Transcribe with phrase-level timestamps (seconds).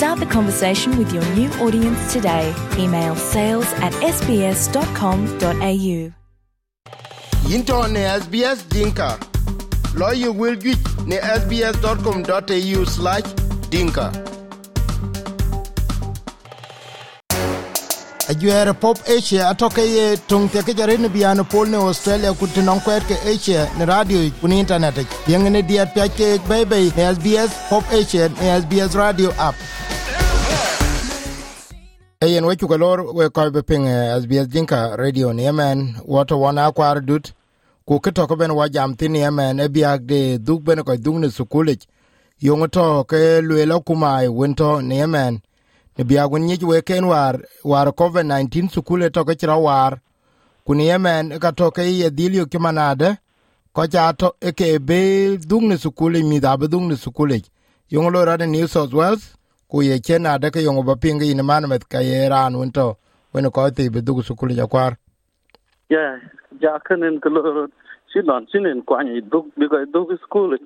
[0.00, 2.54] Start the conversation with your new audience today.
[2.78, 5.60] Email sales at sbs.com.au.
[7.54, 9.18] into ne SBS Dinka.
[9.94, 13.24] Lawyer will get ne sbs.com.au slash
[13.68, 14.10] dinka.
[18.30, 22.46] ajuere pop asia atoke ye tung te ke jare ne biano pol ne australia ku
[22.56, 25.00] te non kwet ke asia ne radio ku ni internet
[25.32, 29.66] yeng ne dia pya ke bebe ne sbs pop asia ne sbs radio app
[32.24, 33.86] eyen wecu ke lor we koy be ping
[34.20, 37.32] sbs dinka radio ne yemen woto wana kwar dut.
[37.86, 41.20] Ku ke to ben wa jam tin yemen e biag de duk ben ko dung
[41.20, 41.86] ne sukulich.
[42.42, 45.40] Yongo to ke lwelo kumai wento ne yemen
[45.96, 50.00] ne biag wen nyej we ken war war covid 19 sukule to ke chira war.
[50.66, 53.16] Kuni yemen ka to ke ye dilio kimanade.
[53.72, 57.42] Ko ja to e ke be dung ne sukule mi da be dung ne sukule
[57.90, 59.39] yongo lo ra new south wales
[59.70, 62.96] ku ye chen de ke yongo ba pinga in man met ka ye ran wento
[63.32, 64.98] wen ko te be dug sukule ja kwar
[65.90, 66.22] Yeah,
[66.62, 67.66] ja kanin kalo
[68.12, 70.58] sinon sinin kwani duk bigo duk school uh,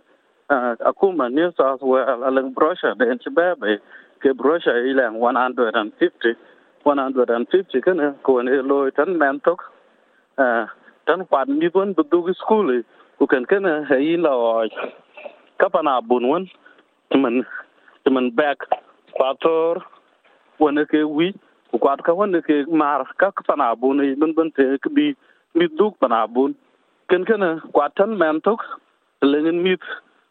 [0.53, 3.81] ah, akuma New South Wales alang brochure de en chibabe
[4.21, 6.37] ke brochure ilang 150
[6.85, 9.65] 150 kana ko ne lo tan man tok
[10.37, 10.65] uh, ah,
[11.07, 12.85] tan kwan mi bon duk school
[13.19, 14.33] ku kan kana hayi la
[15.57, 16.49] kapana bunwan
[17.09, 17.45] tuman
[18.05, 18.61] tuman back
[19.17, 19.83] kwator
[20.59, 21.33] wani ke wi
[21.71, 25.15] ku kwat ka wani ke mar ka pana bun e bun bun te ke bi,
[25.55, 26.55] mi duk pana bun.
[27.09, 27.43] Ken ken
[27.75, 28.61] kwatan tan tok
[29.23, 29.81] lengen mit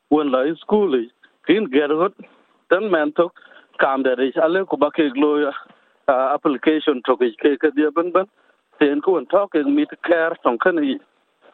[0.10, 1.04] won la school e,
[1.48, 2.14] kin gerhot
[2.70, 3.34] tan man tok,
[3.80, 5.52] kam der i ale ku ba ke glo
[6.08, 8.28] application tok ke ke ke dia bun bun
[8.80, 10.80] ten ku won tok mit care tong ken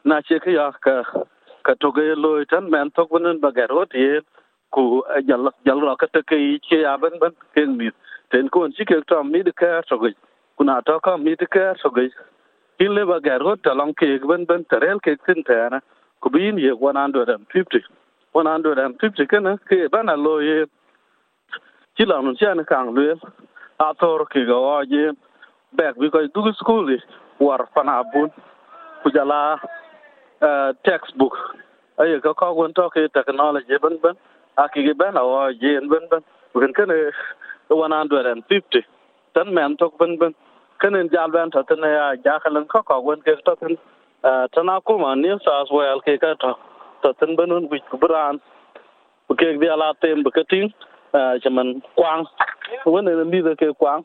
[0.06, 1.04] na che ke ya ka
[1.64, 4.22] ka tok ge lo tan man tok won ba gerot ye
[4.72, 6.38] ku jal jal ro ka te ke
[6.68, 7.90] che a ben ben ke mi
[8.32, 10.14] ten ko chi ke tra mi de ka so ge
[10.58, 12.10] ku na ta ka mi de ka so ge
[12.80, 15.80] kin le ba ga ro ta long ke ben ben terel ke tin ta na
[16.22, 17.82] ku bin ye 150
[18.34, 20.66] 150 ke na ke ba na lo ye
[21.96, 23.08] chi la nun cha na kang le
[23.80, 25.12] a tor ke ga wa ye
[25.74, 26.98] back bi ko du school
[27.40, 28.30] war pana bun
[29.04, 29.60] ku jala
[30.84, 31.36] textbook.
[32.00, 34.16] Ayo ka ka gon to ke technology ben ben
[34.64, 36.96] akigi ben a wa ye ben ben kun kana
[37.70, 38.84] 150
[39.34, 40.34] tan men tok ben ben
[40.82, 43.78] kanen jal ben ta tan ya ja kalan ko ko gon ke to tan
[44.54, 46.52] tan kuma ni sa as well ke ka to
[47.04, 48.40] to tan ben un wich bran
[49.40, 50.74] ke bi ala tem be ketin
[51.44, 52.26] chaman kwang
[52.86, 54.04] wen ne mi de ke kwang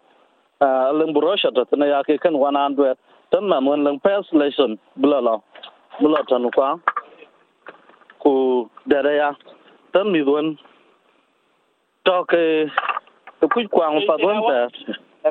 [0.98, 2.94] leng brosha ta tan ya ke kan 100
[3.30, 5.34] tan ma wen leng pes lesson bula la
[6.00, 6.80] bula tan kwang
[8.22, 8.32] ku
[8.86, 9.30] dere ya
[9.94, 10.58] tan mi don
[12.04, 12.42] to ke
[13.52, 14.58] ku kwang pa don ta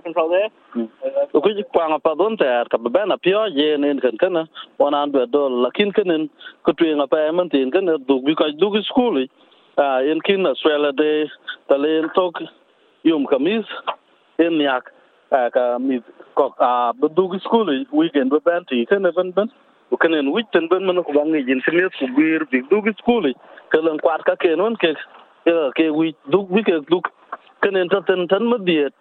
[0.01, 4.47] ku kwang pa don ta ka ba na pyo ye ne kan kana
[4.79, 6.29] wana ando do lakin kanen
[6.63, 9.19] ku tu nga pa man tin kan du bi ka du school
[9.77, 11.27] a in kin australia de
[11.67, 12.39] talen tok
[13.03, 13.65] yum kamis
[14.39, 14.87] in yak
[15.53, 15.99] ka mi
[16.35, 19.49] ko a du school weekend ba ban ti kan ban ban
[19.93, 23.29] ku kanen ten ben man ku bang yin sin ku gwir bi du school
[23.69, 24.89] kelen kwat ka ken kenon ke
[25.77, 26.99] ke wi du wi ke du
[27.61, 28.93] kenen ta ten tan madiet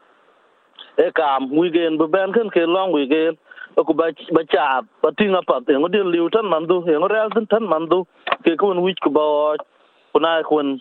[0.98, 3.38] e kam weekend be ben ken ke long weekend
[3.78, 7.08] e ku ba ba cha ba tinga pat te ngo liu tan mandu e ngo
[7.08, 8.04] real tan tan mandu,
[8.44, 9.24] ke kun wich ku ba
[10.12, 10.76] kuna e kun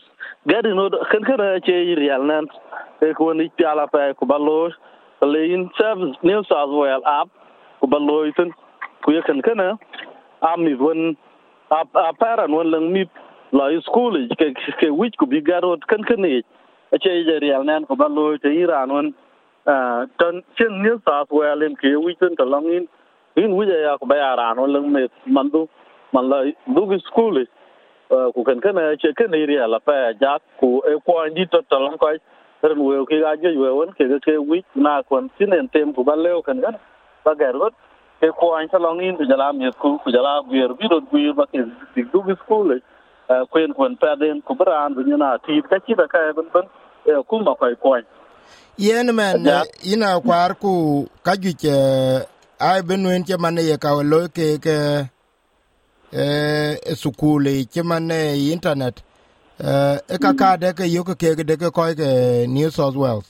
[0.45, 2.51] gadi no ken ken che real nan
[2.99, 4.57] e kun ni piala pa ku ba lo
[5.21, 7.29] lein service new south wales app
[7.79, 8.51] ku ba lo tin
[9.03, 9.77] ku yekan kana
[10.41, 11.17] am ni won
[11.71, 11.83] a
[12.63, 13.05] lang mi
[13.51, 16.41] la school ke ke wich ku bigarot kan kan ni.
[16.93, 19.13] Ache je real nan ko balo te iran won
[20.19, 22.87] ton chen new south wales em ke wich ton to long in.
[23.35, 25.67] In wi ya ko ba ran lang me mandu
[26.13, 26.43] man la
[26.75, 27.45] du school
[28.09, 31.77] ku kan kana che kan ni real pa ja ku e ko ndi to to
[31.79, 32.15] long ko
[32.63, 36.03] ren we ke ga je we won ke ke wich na kon sinen tem ku
[36.03, 36.75] ballo kan kan
[37.25, 37.73] ba garot.
[38.21, 41.33] ke kuany ca lɔŋ in ku jala miɛth ku ku jala guier bi rot guir
[41.33, 41.59] ba eh, ke
[41.95, 42.69] dik du bi skul
[43.51, 46.47] kuen kuen pɛdin ku bi raan bi nyina tiit ka ci daka bin
[47.09, 48.05] eh, ku ma kɔc kuany
[48.77, 50.73] yen men eh, ina kwar ku
[51.25, 51.65] ka juic
[52.69, 54.65] ai bin wen ce mane ye kawe loi kek
[57.01, 58.19] sukul ce mane
[58.53, 59.01] internet.
[60.13, 63.29] E kakadeke yoke kek deke kɔcke new south wales.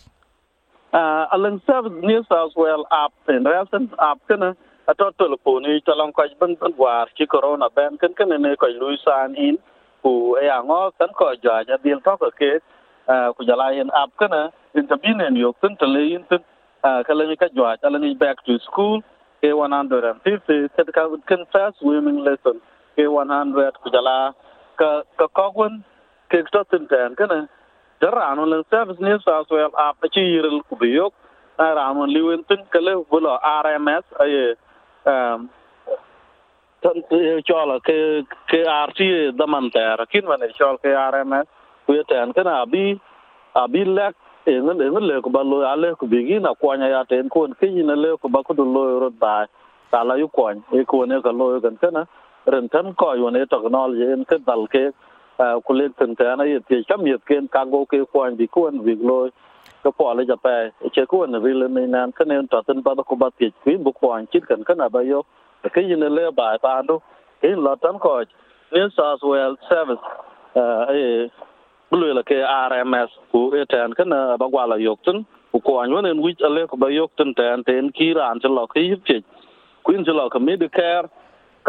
[0.93, 4.55] Uh, Alang Service New South Wales app and Reference app kena
[4.87, 8.67] ato telephone ni talang ko ban ban war chi corona ben kan kan ne ko
[8.67, 9.57] lui sign in.
[10.03, 12.59] Ku e ango kan ko ja ja dil to ko ke
[13.37, 16.41] ku jala in app kana in tabinen yo kan tele in tin
[16.83, 19.01] uh, kala ni ka jwa kala ni back to school
[19.41, 22.57] ke 150 kan ka kan first swimming lesson
[22.95, 24.33] ke 100 ku jala
[24.79, 25.83] ka ka kogwen
[26.29, 27.47] ke to tin tan kana
[28.01, 31.13] Darano lang service ni sa so app chi yiril ku biyok
[31.61, 34.57] rano liwen tin kale bulo RMS ay
[35.05, 35.49] um
[36.83, 41.45] RC chola ke ke RT damanter kin man chol ke RMS
[41.85, 42.99] ku yeten kana abi
[43.55, 44.15] abi lek
[44.47, 47.93] engen engen le ku balo ale ku bigi na kwanya ya ten kon kin na
[47.93, 49.45] le ku ba ku do lo ro ba
[49.91, 52.07] sala yu kwany e ko ne ka lo gan kana
[52.47, 54.89] ren tan ko yo ne technology en ke dal ke
[55.65, 58.81] kulik tin ta na yet ke kam yet ken ka go ke kwan bi kon
[58.85, 59.29] bi lo
[59.83, 60.47] ก็พอเลยจะไป
[60.91, 65.25] เชื่อกูหนวิลเลมินันก็เนินตัดสินปาตะกบัติดวิบุควานชิตกันขนาดใบยก
[65.59, 66.95] แต่ก็ยินเลือบ่ายปานดู
[67.41, 68.23] เห็นหลอดทั้คอย
[68.73, 69.99] นิวซาสเวลเซเว่น
[70.53, 71.15] เอ่อเอ่อ
[71.89, 75.17] บลูลเคอาร์เอ็มเอสกูเอแทนกันบางว่าละยกจน
[75.51, 79.21] กูควานวันนึงวิจอะไรก็ใบยกจนแทนเทนคีรานจะหลอกให้ยิบจิต
[79.85, 81.09] คุณจะหลอกกัมิดแคร์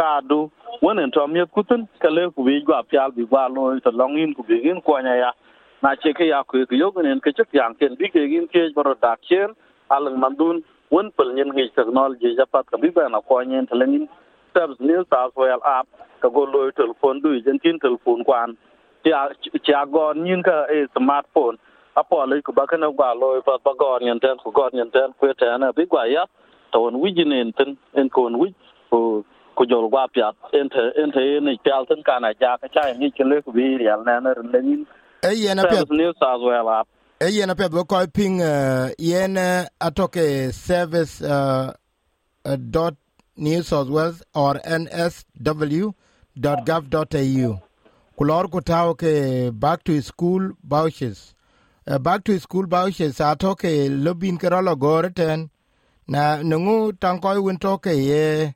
[0.01, 0.39] การดู
[0.85, 5.31] วันนึงทำมยับกุตันก็เลยกูวิจว่าพิจารณาว่าลอยสลองยินกูวิ่งควานี้ยา
[5.83, 8.71] na che ke ya ku ku yogen ke chuk yang ken bi ke gin ke
[8.75, 9.55] baro dak chen
[9.91, 13.75] alang mandun won pel nyen ngi technology ja pat ka bi ba na kwanya to
[13.81, 14.09] lengin
[14.55, 15.89] tabs ni sa so yal app
[16.21, 18.57] ka go loy telephone du jen tin telephone kwan
[19.05, 19.29] ya
[19.67, 21.59] cha gon nyin ka e smartphone.
[21.97, 24.91] Apo le ku ba kana gwa loy pa ba gon nyen ten ku gon nyen
[24.91, 26.25] ten ku ten na bi gwa ya
[26.73, 28.55] to won wi jin en ten en ko won wi
[28.91, 29.25] ko
[29.57, 32.93] ku jol gwa pya en te en te ni pial tin kana ja ka cha
[32.99, 34.85] ni chen le ku bi real na na ren ni
[35.31, 36.35] yen a pet ni sa
[36.81, 36.89] up
[37.21, 39.37] e yen a pet ko ping uh, yen
[39.81, 41.73] atoke service uh,
[42.45, 42.95] uh, dot
[43.37, 45.53] New South Wales or nsw.gov.au
[48.19, 51.35] kulor ku tau ke back to school vouchers
[51.87, 55.51] uh, back to school vouchers atoke lobin ke rolo gore ten.
[56.09, 58.53] Na nungu tankoy win toke ye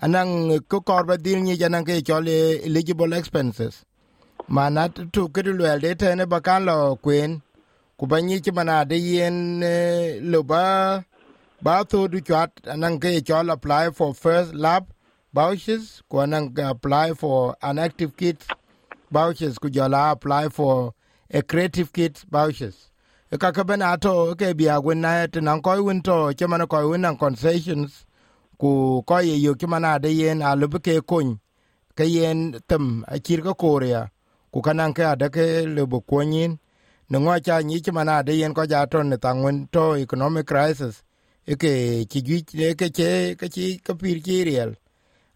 [0.00, 3.84] anang ko korba dil ni janang ke chole eligible expenses
[4.48, 7.40] mana tu ke lwel de tene bakan lo kwen.
[7.98, 11.04] Ku ba nyi mana de yen eh, lo ba
[11.62, 14.84] ba to du chat anang ke chol apply for first lab
[15.32, 18.44] vouchers ku anang apply for an active kit
[19.10, 20.92] vouchers ku jola apply for
[21.30, 22.90] a creative kit vouchers.
[23.32, 26.46] E ka ka bena to ke bia gwen na et nan ko win to che
[26.46, 28.04] mana ko win nan concessions
[28.60, 31.40] ku ko ye yo ki mana de yen a lu ke kun
[31.96, 34.10] ke yen tem a kir ko korea
[34.54, 36.52] ku kanan ke adake lebo kuonyin
[37.10, 41.02] ne ŋo ca nyic man ade yen ko ja ton ne thaŋwen to economic crisis.
[41.52, 41.72] Eke
[42.10, 43.08] ci juic eke ce
[43.40, 44.70] ke ci ke pir ci riel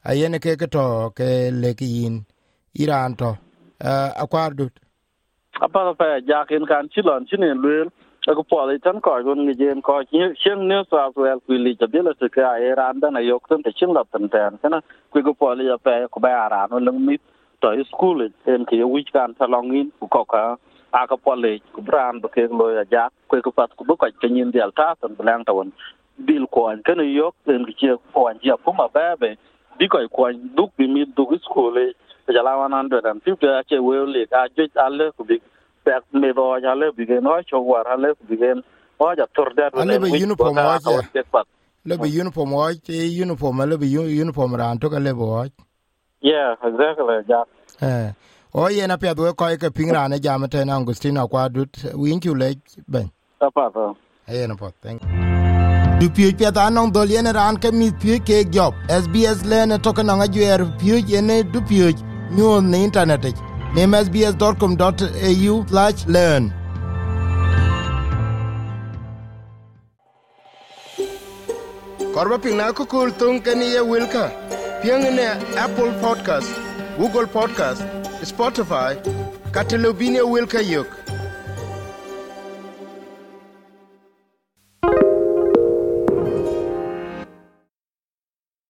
[0.09, 0.85] ayen ke ke to
[1.19, 1.29] ke
[1.63, 2.15] lek yin.
[2.83, 3.31] Iran to.
[4.23, 4.75] Akwar dut.
[5.67, 7.91] Apara pa ja ken kan ci lon ci ne luel
[8.39, 11.75] ko pole tan ko gon ni jen ko ni chen ne sa wel ku li
[11.81, 14.59] jabe la se ka iran e da na yok tan te chin la tan tan
[14.63, 14.79] kana
[15.11, 17.21] ku ko pole ya pa ko ba ara no lung mit
[17.61, 20.57] to school en ke wi kan ta long in ku ko ka
[20.93, 23.85] a ka po le ku bran ba ke lo ya ja ku ko pat ku
[23.85, 25.73] ko ka nyin del ta tan blang ta won
[26.27, 29.35] bil ko an kana yok en ke ko an ja pu ma ba be
[29.79, 31.87] bi ko ko duk bi mi duk school e
[32.33, 35.41] jala wan hundred and fifty a che we le ka je ale ku bi
[35.85, 38.63] pek me do ya le bi gen o cho war ale ku bi gen
[38.99, 41.23] o ja tor der Ale be uniform wa che.
[41.31, 41.47] pat
[41.85, 45.47] le be uniform wa che uniform le be uniform ran to ka le bo
[46.21, 47.45] yeah exactly ja
[47.81, 48.13] eh.
[48.55, 51.85] O yen apia do ko ke pingra ne jam te na Agustina kwa dut.
[51.95, 52.55] Win chu le
[52.89, 53.11] ben?
[53.41, 53.95] Apa pa
[54.29, 55.03] eh na pa thank
[56.01, 58.73] du pye pia da nong dol yen ran ke mi pye ke job
[59.03, 60.15] sbs le ne to na
[60.81, 61.87] pye ye ne du pye
[62.37, 63.25] nyu ne internet
[63.75, 66.45] name sbs.com.au/learn
[72.15, 74.25] korba pina ko kul tung ke ni ye wilka
[74.83, 75.29] pieng'ne
[75.65, 76.51] apple podcast
[76.99, 77.83] google podcast
[78.23, 78.95] spotify
[79.51, 80.87] kata lobine wilkayok